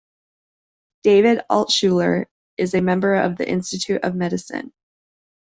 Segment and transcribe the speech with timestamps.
[1.03, 2.25] David Altshuler
[2.57, 4.73] is a member of the Institute of Medicine.